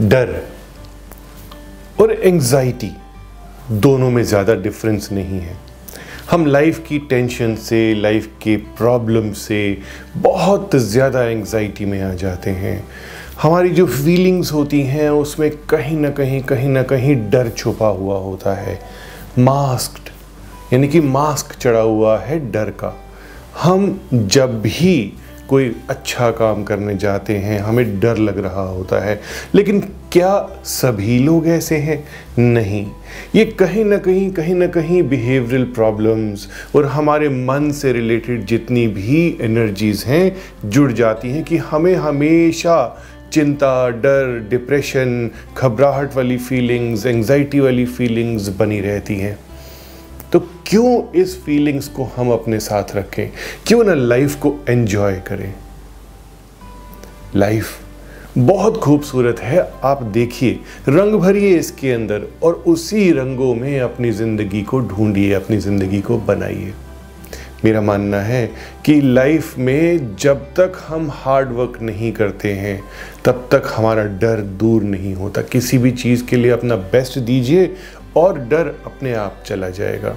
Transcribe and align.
डर 0.00 0.30
और 2.00 2.12
एंजाइटी 2.12 2.90
दोनों 3.72 4.10
में 4.10 4.22
ज़्यादा 4.22 4.54
डिफरेंस 4.54 5.08
नहीं 5.12 5.40
है। 5.40 5.56
हम 6.30 6.44
लाइफ 6.46 6.82
की 6.88 6.98
टेंशन 6.98 7.54
से 7.54 7.78
लाइफ 7.94 8.26
के 8.42 8.56
प्रॉब्लम 8.56 9.32
से 9.32 9.60
बहुत 10.16 10.76
ज़्यादा 10.76 11.22
एंजाइटी 11.24 11.84
में 11.84 12.00
आ 12.02 12.12
जाते 12.14 12.50
हैं। 12.50 12.82
हमारी 13.42 13.70
जो 13.70 13.86
फीलिंग्स 13.86 14.52
होती 14.52 14.82
हैं, 14.82 15.08
उसमें 15.10 15.50
कहीं 15.70 15.96
ना 15.96 16.10
कहीं 16.10 16.40
कहीं 16.42 16.68
ना 16.68 16.82
कहीं 16.82 17.16
डर 17.30 17.48
छुपा 17.48 17.88
हुआ 17.88 18.18
होता 18.18 18.54
है। 18.54 18.78
मास्क्ड 19.38 20.10
यानी 20.72 20.88
कि 20.88 21.00
मास्क 21.00 21.54
चढ़ा 21.54 21.80
हुआ 21.80 22.18
है 22.18 22.38
डर 22.52 22.70
का। 22.70 22.96
हम 23.62 24.00
जब 24.12 24.60
भी 24.62 25.12
कोई 25.48 25.76
अच्छा 25.88 26.30
काम 26.30 26.62
करने 26.62 26.94
जाते 26.94 27.36
हैं, 27.36 27.60
हमें 27.60 28.00
डर 28.00 28.16
लग 28.16 28.38
रहा 28.38 28.62
होता 28.62 29.04
है। 29.04 29.20
लेकिन 29.54 29.80
क्या 30.12 30.60
सभी 30.64 31.18
लोग 31.18 31.46
ऐसे 31.46 31.76
हैं? 31.76 32.04
नहीं। 32.38 32.90
ये 33.34 33.44
कहीं 33.44 33.84
ना 33.84 33.98
कहीं 33.98 34.30
कहीं 34.30 34.54
ना 34.54 34.66
कहीं 34.66 35.02
बिहेवियरल 35.02 35.64
प्रॉब्लम्स 35.64 36.48
और 36.76 36.84
हमारे 36.84 37.28
मन 37.28 37.70
से 37.70 37.92
रिलेटेड 37.92 38.44
जितनी 38.44 38.88
भी 38.88 39.38
एनर्जीज 39.40 40.04
हैं, 40.06 40.36
जुड़ 40.70 40.92
जाती 40.92 41.30
हैं 41.30 41.44
कि 41.44 41.56
हमें 41.56 41.94
हमेशा 41.94 43.02
चिंता, 43.32 43.88
डर 43.88 44.46
डिप्रेशन 44.50 45.30
घबराहट 45.58 46.16
वाली 46.16 46.36
फीलिंग्स 46.36 47.06
एंजाइटी 47.06 47.60
वाली 47.60 47.86
फीलिंग्स 47.86 48.48
बनी 48.48 48.80
रहती 48.80 49.16
हैं। 49.16 49.38
क्यों 50.66 51.12
इस 51.12 51.42
फीलिंग्स 51.44 51.88
को 51.88 52.04
हम 52.04 52.30
अपने 52.30 52.60
साथ 52.60 52.96
रखें? 52.96 53.30
क्यों 53.66 53.84
ना 53.84 53.94
लाइफ 53.94 54.34
को 54.34 54.54
एंजॉय 54.68 55.14
करें? 55.14 55.54
लाइफ 57.36 57.66
बहुत 58.38 58.76
खूबसूरत 58.76 59.40
है, 59.40 59.72
आप 59.82 60.02
देखिए, 60.02 60.60
रंग 60.88 61.14
भरिए 61.14 61.58
इसके 61.58 61.92
अंदर 61.92 62.26
और 62.42 62.54
उसी 62.54 63.12
रंगों 63.12 63.54
में 63.54 63.80
अपनी 63.80 64.10
ज़िंदगी 64.10 64.62
को 64.62 64.80
ढूंढिए, 64.80 65.32
अपनी 65.32 65.58
ज़िंदगी 65.58 66.00
को 66.00 66.18
बनाइए। 66.18 66.72
मेरा 67.64 67.80
मानना 67.80 68.20
है 68.20 68.50
कि 68.84 69.00
लाइफ 69.00 69.58
में 69.58 70.16
जब 70.16 70.36
तक 70.36 70.72
हम 70.88 71.08
हार्ड 71.12 71.48
वर्क 71.48 71.78
नहीं 71.82 72.12
करते 72.12 72.52
हैं, 72.52 72.82
तब 73.24 73.48
तक 73.52 73.62
हमारा 73.66 74.04
डर 74.04 74.40
दूर 74.40 74.82
नहीं 74.82 75.14
होता। 75.14 75.42
किसी 75.42 75.78
भी 75.78 75.90
चीज़ 75.90 76.24
के 76.24 76.36
लिए 76.36 76.50
अपना 76.50 76.76
बेस्ट 76.76 77.18
दीजिए 77.18 77.76
और 78.16 78.38
डर 78.40 78.74
अपने 78.86 79.12
आप 79.14 79.42
चला 79.46 79.68
जाएगा। 79.70 80.16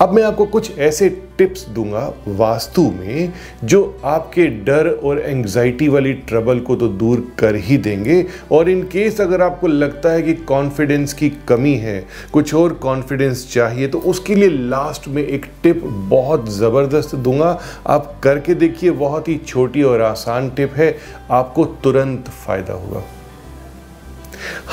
अब 0.00 0.12
मैं 0.12 0.22
आपको 0.22 0.44
कुछ 0.46 0.78
ऐसे 0.78 1.08
टिप्स 1.38 1.64
दूँगा 1.68 2.12
वास्तु 2.28 2.82
में, 2.90 3.32
जो 3.64 4.00
आपके 4.04 4.46
डर 4.64 4.88
और 4.88 5.18
एंजाइटी 5.20 5.88
वाली 5.88 6.12
ट्रबल 6.28 6.60
को 6.60 6.76
तो 6.76 6.88
दूर 6.88 7.26
कर 7.38 7.54
ही 7.56 7.76
देंगे। 7.78 8.24
और 8.52 8.68
इन 8.70 8.82
केस 8.82 9.20
अगर 9.20 9.42
आपको 9.42 9.66
लगता 9.66 10.12
है 10.12 10.22
कि 10.22 10.34
कॉन्फिडेंस 10.44 11.12
की 11.12 11.30
कमी 11.48 11.74
है, 11.74 12.04
कुछ 12.32 12.54
और 12.54 12.72
कॉन्फिडेंस 12.76 13.46
चाहिए 13.52 13.88
तो 13.88 13.98
उसके 14.00 14.34
लिए 14.34 14.48
लास्ट 14.48 15.08
में 15.08 15.22
एक 15.22 15.46
टिप 15.62 15.82
बहुत 15.84 16.48
ज़बरदस्त 16.50 17.14
दूँगा। 17.16 17.58
आप 17.86 18.14
करके 18.22 18.54
देखिए, 18.54 18.90
बहुत 18.90 19.28
ही 19.28 19.36
छोटी 19.38 19.82
और 19.82 20.02
आसान 20.02 20.50
टिप 20.50 20.74
है, 20.76 20.96
आपको 21.30 21.64
तुरंत 21.64 22.28
फ़ायदा 22.46 22.74
होगा। 22.74 23.02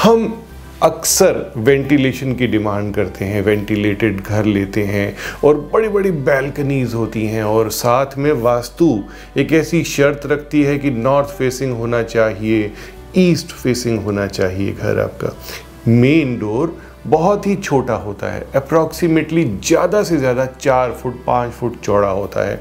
हम 0.04 0.34
अक्सर 0.84 1.54
वेंटिलेशन 1.58 2.34
की 2.36 2.48
डिमांड 2.48 2.94
करते 2.94 3.26
हैं, 3.26 3.42
वेंटिलेटेड 3.42 4.20
घर 4.22 4.46
लेते 4.46 4.84
हैं 4.84 5.16
और 5.46 5.58
बड़ी 5.74 5.90
बड़ी 5.90 6.12
बैल्कनीज 6.12 6.94
होती 6.94 7.26
हैं 7.26 7.44
और 7.44 7.70
साथ 7.72 8.18
में 8.18 8.32
वास्तु 8.42 8.88
एक 9.38 9.54
ऐसी 9.54 9.84
शर्त 9.86 10.26
रखती 10.26 10.64
है 10.64 10.78
कि 10.80 10.92
नॉर्थ 10.92 11.30
फेसिंग 11.38 11.78
होना 11.78 12.02
चाहिए 12.04 12.72
ईस्ट 13.18 13.52
फेसिंग 13.54 14.00
होना 14.00 14.28
चाहिए 14.28 14.74
घर 14.74 15.00
आपका। 15.00 15.34
मेन 15.88 16.38
डोर 16.40 16.78
बहुत 17.08 17.48
ही 17.48 17.56
छोटा 17.56 17.96
होता 17.98 18.32
है 18.34 18.46
अप्रॉक्सीमेटली 18.56 19.44
ज़्यादा 19.46 20.04
से 20.04 20.18
ज़्यादा 20.18 20.46
चार 20.60 20.92
फुट, 20.94 21.24
पाँच 21.26 21.52
फुट 21.52 21.80
चौड़ा 21.82 22.10
होता 22.10 22.48
है। 22.50 22.60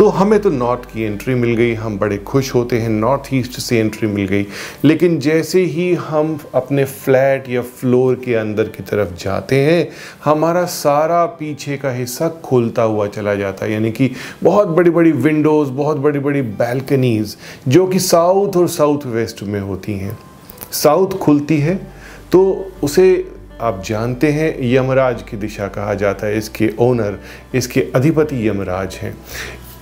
तो 0.00 0.06
हमें 0.08 0.38
तो 0.40 0.50
नॉर्थ 0.50 0.84
की 0.84 1.02
एंट्री 1.02 1.34
मिल 1.34 1.54
गई, 1.54 1.72
हम 1.74 1.98
बड़े 1.98 2.16
खुश 2.18 2.54
होते 2.54 2.78
हैं 2.80 2.88
नॉर्थ 2.88 3.22
ईस्ट 3.34 3.58
से 3.60 3.78
एंट्री 3.78 4.08
मिल 4.08 4.26
गई। 4.26 4.46
लेकिन 4.84 5.18
जैसे 5.20 5.62
ही 5.62 5.92
हम 5.94 6.38
अपने 6.54 6.84
फ्लैट 6.84 7.48
या 7.48 7.62
फ्लोर 7.62 8.14
के 8.14 8.34
अंदर 8.34 8.64
की 8.64 8.82
तरफ़ 8.82 9.12
जाते 9.14 9.56
हैं, 9.56 9.88
हमारा 10.24 10.64
सारा 10.64 11.24
पीछे 11.26 11.76
का 11.76 11.90
हिस्सा 11.90 12.28
खुलता 12.44 12.82
हुआ 12.82 13.06
चला 13.06 13.34
जाता 13.34 13.64
है। 13.66 13.72
यानी 13.72 13.90
कि 13.90 14.10
बहुत 14.42 14.68
बड़ी 14.68 14.90
बड़ी 14.90 15.12
विंडोज़ 15.12 15.70
बहुत 15.70 15.96
बड़ी 15.96 16.18
बड़ी 16.18 16.42
बैल्कनीज़ 16.42 17.36
जो 17.68 17.86
कि 17.86 17.98
साउथ 17.98 18.56
और 18.56 18.68
साउथ 18.68 19.06
वेस्ट 19.06 19.42
में 19.42 19.60
होती 19.60 19.98
हैं। 19.98 20.18
साउथ 20.72 21.18
खुलती 21.18 21.58
है 21.58 21.74
तो 22.32 22.72
उसे 22.82 23.32
आप 23.60 23.82
जानते 23.86 24.28
हैं, 24.32 24.56
यमराज 24.64 25.22
की 25.22 25.36
दिशा 25.36 25.66
कहा 25.68 25.94
जाता 25.94 26.26
है। 26.26 26.38
इसके 26.38 26.70
ओनर 26.78 27.18
इसके 27.54 27.80
अधिपति 27.94 28.48
यमराज 28.48 28.94
हैं। 28.94 29.16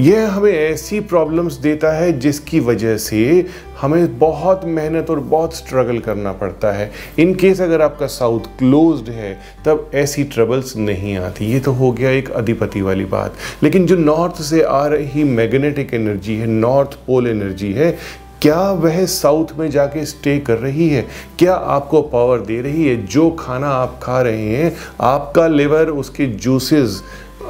यह 0.00 0.30
हमें 0.30 0.52
ऐसी 0.52 1.00
प्रॉब्लम्स 1.00 1.54
देता 1.54 1.92
है 1.92 2.18
जिसकी 2.18 2.60
वजह 2.60 2.96
से 2.96 3.46
हमें 3.80 4.18
बहुत 4.18 4.60
मेहनत 4.64 5.10
और 5.10 5.20
बहुत 5.20 5.54
स्ट्रगल 5.54 5.98
करना 5.98 6.32
पड़ता 6.32 6.72
है। 6.72 6.92
इन 7.18 7.34
केस 7.34 7.60
अगर 7.60 7.82
आपका 7.82 8.06
साउथ 8.06 8.40
क्लोज्ड 8.40 9.08
है, 9.08 9.38
तब 9.66 9.90
ऐसी 9.94 10.24
ट्रबल्स 10.24 10.76
नहीं 10.76 11.16
आती। 11.16 11.44
ये 11.44 11.60
तो 11.60 11.72
हो 11.72 11.92
गया 11.92 12.10
एक 12.10 12.30
अधिपति 12.30 12.82
वाली 12.82 13.04
बात। 13.04 13.34
लेकिन 13.62 13.86
जो 13.86 13.96
नॉर्थ 13.96 14.42
से 14.42 14.62
आ 14.62 14.86
रही 14.86 15.24
मैग्नेटिक 15.24 15.94
एनर्जी 15.94 16.36
है 16.36 16.46
नॉर्थ 16.46 16.92
पोल 17.06 17.26
एनर्जी 17.26 17.72
है, 17.72 17.98
क्या 18.42 18.70
वह 18.72 19.06
साउथ 19.06 19.46
में 19.58 19.70
जाके 19.70 20.06
स्टे 20.06 20.38
कर 20.38 20.58
रही 20.58 20.88
है? 20.88 21.06
क्या 21.38 21.54
आपको 21.54 22.02
पावर 22.02 22.38
दे 22.38 22.60
रही 22.60 22.88
है? 22.88 23.06
जो 23.06 23.30
खाना 23.30 23.68
आप 23.68 24.00
खा 24.02 24.22
रहे 24.22 24.48
हैं, 24.48 24.76
आपका 25.00 25.46
लिवर 25.46 25.86
उसके 25.86 26.26
जूसेस 26.26 27.02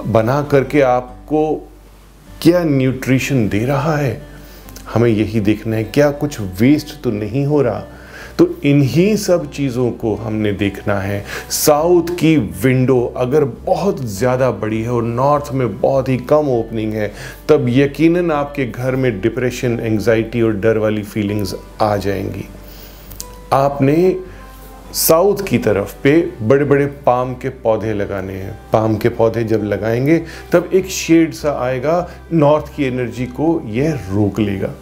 बना 0.06 0.42
करके 0.42 0.80
आपको 0.80 1.67
क्या 2.42 2.64
न्यूट्रिशन 2.64 3.48
दे 3.48 3.64
रहा 3.64 3.96
है? 3.96 4.20
हमें 4.92 5.08
यही 5.10 5.40
देखना 5.40 5.76
है, 5.76 5.84
क्या 5.84 6.10
कुछ 6.10 6.40
वेस्ट 6.60 7.00
तो 7.02 7.10
नहीं 7.10 7.44
हो 7.46 7.62
रहा? 7.62 7.84
तो 8.38 8.46
इन्हीं 8.64 9.16
सब 9.16 9.50
चीज़ों 9.50 9.90
को 9.90 10.14
हमने 10.14 10.52
देखना 10.52 10.98
है। 11.00 11.24
साउथ 11.50 12.14
की 12.18 12.36
विंडो 12.36 13.00
अगर 13.16 13.44
बहुत 13.44 14.04
ज़्यादा 14.06 14.50
बड़ी 14.50 14.80
है 14.82 14.90
और 14.90 15.02
नॉर्थ 15.02 15.52
में 15.52 15.80
बहुत 15.80 16.08
ही 16.08 16.16
कम 16.16 16.48
ओपनिंग 16.48 16.92
है, 16.92 17.12
तब 17.48 17.66
यकीनन 17.68 18.30
आपके 18.30 18.66
घर 18.66 18.96
में 18.96 19.20
डिप्रेशन 19.20 19.78
एंजाइटी 19.80 20.42
और 20.42 20.52
डर 20.52 20.78
वाली 20.78 21.02
फीलिंग्स 21.02 21.54
आ 21.80 21.96
जाएँगी। 21.96 22.48
आपने 23.52 24.16
साउथ 24.92 25.36
की 25.48 25.58
तरफ़ 25.58 25.94
पे 26.02 26.30
बड़े 26.42 26.64
बड़े 26.64 26.86
पाम 26.86 27.34
के 27.34 27.48
पौधे 27.48 27.94
लगाने 27.94 28.32
हैं। 28.32 28.58
पाम 28.72 28.96
के 28.96 29.08
पौधे 29.08 29.44
जब 29.44 29.64
लगाएँगे, 29.64 30.18
तब 30.52 30.70
एक 30.72 30.86
शेड 30.86 31.32
सा 31.32 31.52
आएगा, 31.60 32.10
नॉर्थ 32.32 32.74
की 32.76 32.84
एनर्जी 32.84 33.26
को 33.26 33.62
यह 33.66 33.94
रोक 33.94 34.38
लेगा। 34.38 34.74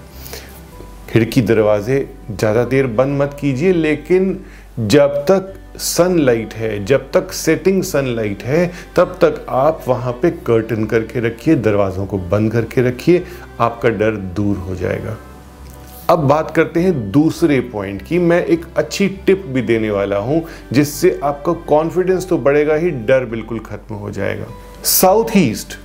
खिड़की 1.10 1.40
दरवाजे 1.40 2.08
ज़्यादा 2.30 2.64
देर 2.64 2.86
बंद 2.86 3.22
मत 3.22 3.36
कीजिए, 3.40 3.72
लेकिन 3.72 4.44
जब 4.80 5.24
तक 5.30 5.54
सनलाइट 5.78 6.54
है, 6.54 6.84
जब 6.84 7.10
तक 7.12 7.32
सेटिंग 7.32 7.82
सनलाइट 7.82 8.42
है, 8.42 8.72
तब 8.96 9.18
तक 9.20 9.46
आप 9.48 9.84
वहाँ 9.88 10.12
पे 10.12 10.30
कर्टन 10.30 10.84
करके 10.84 11.20
रखिए, 11.20 11.54
दरवाज़ों 11.54 12.06
को 12.06 12.18
बंद 12.18 12.52
करके 12.52 12.82
रखिए, 12.82 13.24
आपका 13.60 13.88
डर 13.88 14.10
दूर 14.10 14.56
हो 14.56 14.74
जाएगा। 14.74 15.16
अब 16.10 16.18
बात 16.18 16.50
करते 16.50 16.80
हैं 16.80 17.10
दूसरे 17.10 17.58
पॉइंट 17.60 18.02
की। 18.02 18.18
मैं 18.18 18.44
एक 18.44 18.64
अच्छी 18.76 19.08
टिप 19.26 19.44
भी 19.46 19.62
देने 19.62 19.90
वाला 19.90 20.16
हूँ, 20.16 20.42
जिससे 20.72 21.18
आपका 21.24 21.52
कॉन्फिडेंस 21.68 22.28
तो 22.28 22.38
बढ़ेगा 22.38 22.74
ही, 22.74 22.90
डर 22.90 23.24
बिल्कुल 23.24 23.58
खत्म 23.60 23.94
हो 23.94 24.10
जाएगा। 24.10 24.46
साउथ 24.84 25.36
ईस्ट 25.36 25.78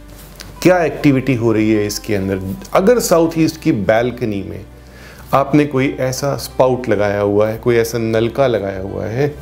क्या 0.61 0.83
एक्टिविटी 0.83 1.35
हो 1.35 1.51
रही 1.51 1.71
है 1.71 1.85
इसके 1.85 2.15
अंदर? 2.15 2.41
अगर 2.73 2.99
साउथ 2.99 3.37
ईस्ट 3.37 3.61
की 3.61 3.71
बैल्कनी 3.71 4.43
में 4.43 4.61
आपने 5.33 5.65
कोई 5.65 5.89
ऐसा 5.99 6.35
स्पाउट 6.37 6.89
लगाया 6.89 7.19
हुआ 7.21 7.49
है, 7.49 7.57
कोई 7.57 7.75
ऐसा 7.75 7.97
नलका 7.97 8.47
लगाया 8.47 8.81
हुआ 8.81 9.05
है, 9.05 9.33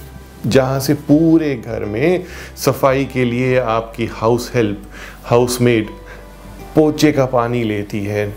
जहाँ 0.48 0.80
से 0.80 0.94
पूरे 0.94 1.56
घर 1.56 1.86
में 1.86 2.24
सफ़ाई 2.58 3.06
के 3.06 3.26
लिए 3.26 3.60
आपकी 3.60 4.06
हाउस 4.06 4.52
हेल्प 4.56 4.84
हाउसमेड 5.26 5.90
पोचे 6.76 7.12
का 7.12 7.26
पानी 7.26 7.64
लेती 7.64 8.06
है, 8.06 8.34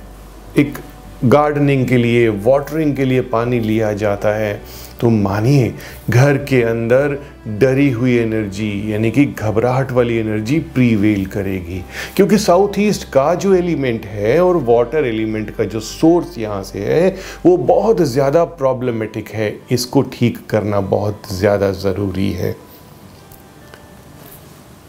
एक 0.58 0.78
गार्डनिंग 1.24 1.86
के 1.88 1.96
लिए 1.96 2.28
वाटरिंग 2.44 2.94
के 2.96 3.04
लिए 3.04 3.20
पानी 3.22 3.58
लिया 3.60 3.92
जाता 3.92 4.34
है। 4.34 4.60
तो 5.00 5.10
मानिए, 5.10 5.72
घर 6.10 6.36
के 6.38 6.62
अंदर 6.62 7.16
डरी 7.58 7.88
हुई 7.90 8.16
एनर्जी 8.16 8.92
यानी 8.92 9.10
कि 9.10 9.24
घबराहट 9.26 9.92
वाली 9.92 10.16
एनर्जी 10.16 10.58
प्रीवेल 10.74 11.24
करेगी। 11.26 11.82
क्योंकि 12.16 12.38
साउथ 12.38 12.78
ईस्ट 12.78 13.08
का 13.12 13.34
जो 13.34 13.54
एलिमेंट 13.54 14.04
है 14.06 14.38
और 14.40 14.56
वाटर 14.64 15.06
एलिमेंट 15.06 15.50
का 15.50 15.64
जो 15.64 15.80
सोर्स 15.80 16.38
यहाँ 16.38 16.62
से 16.62 16.78
है, 16.78 17.16
वो 17.46 17.56
बहुत 17.56 18.02
ज़्यादा 18.02 18.44
प्रॉब्लमेटिक 18.44 19.28
है। 19.28 19.54
इसको 19.72 20.02
ठीक 20.12 20.38
करना 20.50 20.80
बहुत 20.80 21.32
ज़्यादा 21.32 21.70
ज़रूरी 21.72 22.30
है। 22.32 22.54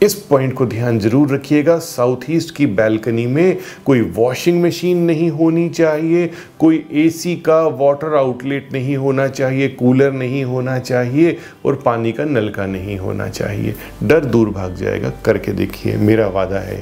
इस 0.03 0.13
पॉइंट 0.29 0.53
को 0.53 0.65
ध्यान 0.65 0.97
ज़रूर 0.99 1.33
रखिएगा। 1.33 1.77
साउथ 1.79 2.29
ईस्ट 2.29 2.55
की 2.55 2.65
बैल्कनी 2.67 3.25
में 3.27 3.57
कोई 3.85 4.01
वॉशिंग 4.15 4.61
मशीन 4.63 5.03
नहीं 5.03 5.29
होनी 5.31 5.67
चाहिए, 5.69 6.29
कोई 6.59 6.83
एसी 6.93 7.35
का 7.37 7.61
वाटर 7.77 8.15
आउटलेट 8.15 8.73
नहीं 8.73 8.97
होना 8.97 9.27
चाहिए 9.27 9.67
कूलर 9.69 10.11
नहीं 10.11 10.43
होना 10.43 10.77
चाहिए 10.79 11.37
और 11.65 11.81
पानी 11.85 12.11
का 12.11 12.25
नलका 12.25 12.65
नहीं 12.65 12.97
होना 12.97 13.27
चाहिए। 13.29 13.75
डर 14.03 14.25
दूर 14.25 14.49
भाग 14.49 14.75
जाएगा। 14.75 15.11
करके 15.25 15.51
देखिए, 15.51 15.95
मेरा 15.97 16.27
वादा 16.27 16.59
है। 16.59 16.81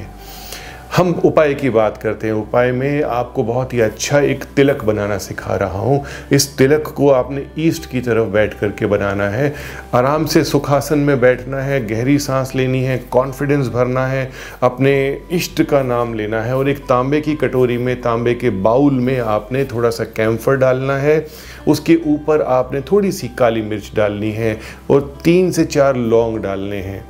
हम 0.96 1.12
उपाय 1.24 1.54
की 1.54 1.70
बात 1.70 1.96
करते 1.96 2.26
हैं। 2.26 2.34
उपाय 2.34 2.70
में 2.72 3.02
आपको 3.02 3.42
बहुत 3.42 3.72
ही 3.74 3.80
अच्छा 3.80 4.18
एक 4.20 4.44
तिलक 4.56 4.82
बनाना 4.84 5.16
सिखा 5.18 5.54
रहा 5.56 5.78
हूँ। 5.78 6.04
इस 6.32 6.56
तिलक 6.58 6.88
को 6.96 7.08
आपने 7.10 7.44
ईस्ट 7.58 7.86
की 7.90 8.00
तरफ़ 8.00 8.28
बैठ 8.28 8.54
करके 8.54 8.86
बनाना 8.86 9.28
है। 9.28 9.54
आराम 9.94 10.24
से 10.24 10.42
सुखासन 10.44 10.98
में 10.98 11.20
बैठना 11.20 11.60
है, 11.60 11.86
गहरी 11.86 12.18
सांस 12.18 12.54
लेनी 12.54 12.82
है 12.82 12.98
कॉन्फिडेंस 13.10 13.68
भरना 13.68 14.06
है, 14.06 14.30
अपने 14.62 15.20
इष्ट 15.32 15.62
का 15.62 15.82
नाम 15.82 16.14
लेना 16.14 16.42
है 16.42 16.56
और 16.56 16.68
एक 16.68 16.78
तांबे 16.78 17.20
की 17.20 17.34
कटोरी 17.34 17.78
में, 17.78 18.00
तांबे 18.02 18.34
के 18.34 18.50
बाउल 18.50 19.00
में 19.00 19.18
आपने 19.18 19.64
थोड़ा 19.64 19.90
सा 19.90 20.04
कैम्फर 20.04 20.56
डालना 20.56 20.96
है। 20.96 21.26
उसके 21.68 21.98
ऊपर 22.06 22.42
आपने 22.42 22.80
थोड़ी 22.80 23.12
सी 23.12 23.28
काली 23.28 23.62
मिर्च 23.62 23.90
डालनी 23.96 24.32
है 24.32 24.58
और 24.90 25.18
तीन 25.24 25.50
से 25.50 25.64
चार 25.64 25.96
लौंग 25.96 26.38
डालने 26.38 26.82
हैं। 26.82 27.04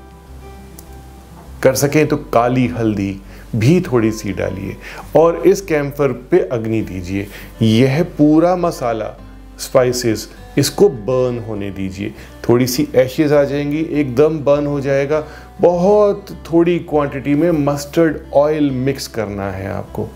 कर 1.62 1.74
सकें 1.74 2.06
तो 2.08 2.16
काली 2.16 2.66
हल्दी। 2.68 3.20
भी 3.56 3.80
थोड़ी 3.80 4.12
सी 4.12 4.32
डालिए 4.32 4.76
और 5.16 5.42
इस 5.46 5.60
कैम्फर 5.60 6.12
पे 6.30 6.38
अग्नि 6.52 6.80
दीजिए। 6.82 7.26
यह 7.62 8.02
पूरा 8.18 8.56
मसाला 8.56 9.14
स्पाइसेस 9.58 10.28
इसको 10.58 10.88
बर्न 10.88 11.38
होने 11.38 11.70
दीजिए। 11.70 12.14
थोड़ी 12.48 12.66
सी 12.66 12.88
एशेज 12.94 13.32
आ 13.32 13.42
जाएँगी, 13.44 13.80
एकदम 13.92 14.38
बर्न 14.38 14.66
हो 14.66 14.80
जाएगा। 14.80 15.24
बहुत 15.60 16.26
थोड़ी 16.52 16.78
क्वांटिटी 16.78 17.34
में 17.34 17.50
मस्टर्ड 17.50 18.18
ऑयल 18.34 18.70
मिक्स 18.70 19.06
करना 19.06 19.50
है 19.50 19.70
आपको। 19.70 20.08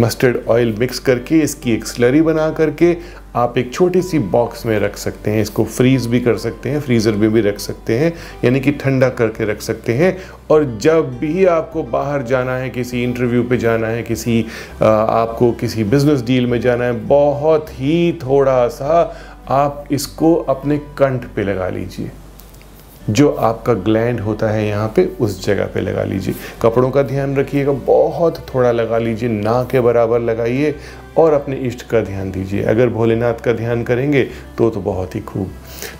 मस्टर्ड 0.00 0.36
ऑयल 0.48 0.74
मिक्स 0.78 0.98
करके, 0.98 1.38
इसकी 1.38 1.72
एक 1.72 1.84
स्लरी 1.84 2.22
बना 2.22 2.50
करके 2.50 2.92
आप 3.36 3.58
एक 3.58 3.72
छोटी 3.72 4.02
सी 4.02 4.18
बॉक्स 4.18 4.64
में 4.66 4.78
रख 4.80 4.96
सकते 4.96 5.30
हैं, 5.30 5.42
इसको 5.42 5.64
फ्रीज 5.64 6.06
भी 6.06 6.20
कर 6.20 6.36
सकते 6.38 6.70
हैं 6.70 6.80
फ्रीज़र 6.80 7.14
में 7.14 7.30
भी 7.32 7.40
रख 7.40 7.58
सकते 7.58 7.98
हैं, 7.98 8.12
यानी 8.44 8.60
कि 8.60 8.72
ठंडा 8.72 9.08
करके 9.10 9.44
रख 9.44 9.60
सकते 9.60 9.92
हैं। 9.94 10.16
और 10.50 10.64
जब 10.82 11.18
भी 11.18 11.44
आपको 11.46 11.82
बाहर 11.82 12.22
जाना 12.22 12.56
है, 12.56 12.70
किसी 12.70 13.02
इंटरव्यू 13.04 13.42
पे 13.42 13.56
जाना 13.56 13.86
है, 13.86 14.02
किसी 14.02 14.44
आपको 14.82 15.52
किसी 15.52 15.84
बिज़नेस 15.84 16.22
डील 16.22 16.46
में 16.46 16.60
जाना 16.60 16.84
है, 16.84 17.06
बहुत 17.06 17.70
ही 17.70 18.12
थोड़ा 18.22 18.66
सा 18.68 19.02
आप 19.50 19.84
इसको 19.92 20.34
अपने 20.34 20.78
कंठ 20.98 21.24
पे 21.26 21.42
लगा 21.42 21.68
लीजिए। 21.68 22.10
जो 23.10 23.28
आपका 23.30 23.72
ग्लैंड 23.74 24.20
होता 24.20 24.48
है 24.48 24.66
यहाँ 24.68 24.92
पे, 24.96 25.04
उस 25.20 25.44
जगह 25.46 25.66
पे 25.66 25.80
लगा 25.80 26.02
लीजिए। 26.04 26.34
कपड़ों 26.62 26.90
का 26.90 27.02
ध्यान 27.02 27.36
रखिएगा, 27.36 27.72
बहुत 27.72 28.38
थोड़ा 28.54 28.70
लगा 28.72 28.98
लीजिए, 28.98 29.28
ना 29.28 29.62
के 29.64 29.80
बराबर 29.80 30.20
लगाइए। 30.20 30.74
और 31.18 31.32
अपने 31.32 31.56
इष्ट 31.56 31.82
का 31.82 32.00
ध्यान 32.00 32.30
दीजिए। 32.30 32.62
अगर 32.62 32.88
भोलेनाथ 32.88 33.34
का 33.34 33.52
ध्यान 33.52 33.82
करेंगे 33.84 34.22
तो 34.58 34.70
तो 34.70 34.80
बहुत 34.80 35.14
ही 35.14 35.20
खूब। 35.20 35.50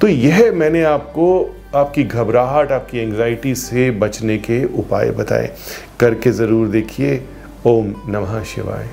तो 0.01 0.09
यह 0.09 0.53
मैंने 0.53 0.83
आपको, 0.83 1.57
आपकी 1.75 2.05
घबराहट, 2.05 2.73
आपकी 2.73 2.99
एंजाइटी 2.99 3.55
से 3.55 3.91
बचने 3.91 4.39
के 4.39 4.65
उपाय 4.79 5.11
बताए। 5.11 5.55
करके 6.01 6.31
ज़रूर 6.33 6.69
देखिए। 6.69 7.23
ओम 7.67 7.95
नमः 8.09 8.43
शिवाय। 8.45 8.89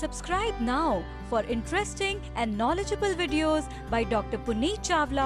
Subscribe 0.00 0.56
now 0.60 1.02
for 1.30 1.40
interesting 1.52 2.16
and 2.36 2.58
knowledgeable 2.58 3.14
videos 3.20 3.62
by 3.90 4.00
Dr. 4.04 4.38
Puneet 4.46 4.82
Chawla 4.82 5.22